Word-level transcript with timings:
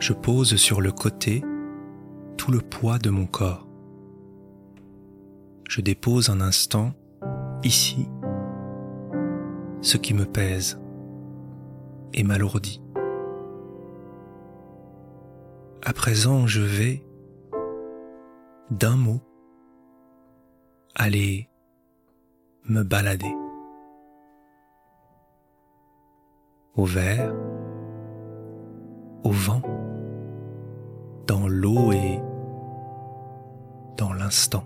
je 0.00 0.14
pose 0.14 0.56
sur 0.56 0.80
le 0.80 0.90
côté 0.90 1.44
tout 2.38 2.50
le 2.50 2.60
poids 2.60 2.98
de 2.98 3.10
mon 3.10 3.26
corps. 3.26 3.68
Je 5.68 5.82
dépose 5.82 6.30
un 6.30 6.40
instant, 6.40 6.94
ici, 7.62 8.08
ce 9.82 9.98
qui 9.98 10.14
me 10.14 10.24
pèse 10.24 10.80
et 12.14 12.24
m'alourdit. 12.24 12.82
À 15.84 15.92
présent, 15.92 16.46
je 16.46 16.62
vais, 16.62 17.04
d'un 18.70 18.96
mot, 18.96 19.20
aller 20.94 21.48
me 22.64 22.82
balader. 22.82 23.34
Au 26.74 26.84
vert, 26.84 27.34
au 29.24 29.30
vent, 29.30 29.60
dans 31.30 31.46
l'eau 31.46 31.92
et 31.92 32.20
dans 33.96 34.12
l'instant. 34.12 34.64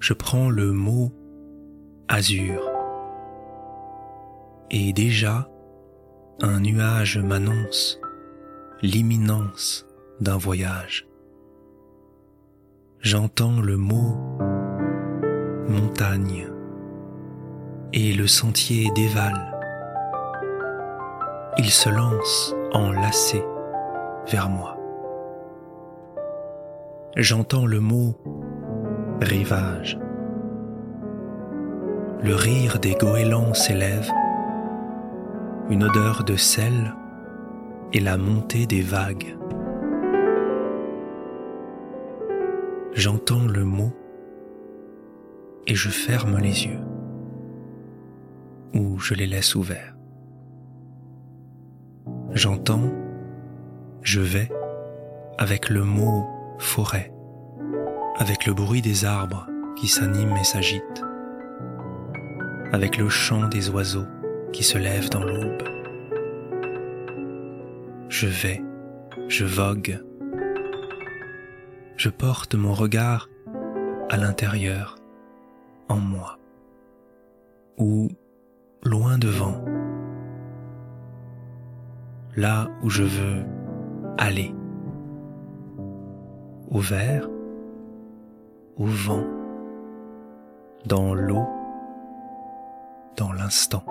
Je 0.00 0.14
prends 0.14 0.48
le 0.48 0.72
mot 0.72 1.12
azur 2.08 2.62
et 4.70 4.94
déjà 4.94 5.50
un 6.40 6.60
nuage 6.60 7.18
m'annonce 7.18 8.00
l'imminence 8.80 9.86
d'un 10.20 10.38
voyage. 10.38 11.06
J'entends 13.00 13.60
le 13.60 13.76
mot 13.76 14.16
montagne 15.68 16.48
et 17.92 18.14
le 18.14 18.26
sentier 18.26 18.90
dévale. 18.94 19.55
Il 21.58 21.70
se 21.70 21.88
lance 21.88 22.54
enlacé 22.74 23.42
vers 24.30 24.50
moi. 24.50 24.76
J'entends 27.16 27.64
le 27.64 27.80
mot 27.80 28.14
rivage. 29.22 29.98
Le 32.22 32.34
rire 32.34 32.78
des 32.78 32.94
goélands 32.94 33.54
s'élève 33.54 34.10
une 35.70 35.84
odeur 35.84 36.24
de 36.24 36.36
sel 36.36 36.94
et 37.94 38.00
la 38.00 38.18
montée 38.18 38.66
des 38.66 38.82
vagues. 38.82 39.36
J'entends 42.92 43.46
le 43.46 43.64
mot 43.64 43.92
et 45.66 45.74
je 45.74 45.88
ferme 45.88 46.38
les 46.38 46.66
yeux 46.66 46.80
ou 48.74 48.98
je 48.98 49.14
les 49.14 49.26
laisse 49.26 49.54
ouverts. 49.54 49.95
J'entends, 52.36 52.92
je 54.02 54.20
vais 54.20 54.50
avec 55.38 55.70
le 55.70 55.84
mot 55.84 56.26
forêt, 56.58 57.10
avec 58.18 58.44
le 58.44 58.52
bruit 58.52 58.82
des 58.82 59.06
arbres 59.06 59.46
qui 59.74 59.88
s'animent 59.88 60.36
et 60.36 60.44
s'agitent, 60.44 61.02
avec 62.74 62.98
le 62.98 63.08
chant 63.08 63.48
des 63.48 63.70
oiseaux 63.70 64.04
qui 64.52 64.64
se 64.64 64.76
lève 64.76 65.08
dans 65.08 65.24
l'aube. 65.24 65.62
Je 68.10 68.26
vais, 68.26 68.62
je 69.28 69.46
vogue, 69.46 70.04
je 71.96 72.10
porte 72.10 72.54
mon 72.54 72.74
regard 72.74 73.30
à 74.10 74.18
l'intérieur, 74.18 74.96
en 75.88 75.96
moi, 75.96 76.38
ou 77.78 78.10
loin 78.82 79.16
devant, 79.16 79.64
là 82.36 82.68
où 82.82 82.90
je 82.90 83.02
veux 83.02 83.44
aller, 84.18 84.54
au 86.70 86.78
vert, 86.78 87.28
au 88.76 88.84
vent, 88.84 89.24
dans 90.84 91.14
l'eau, 91.14 91.46
dans 93.16 93.32
l'instant. 93.32 93.82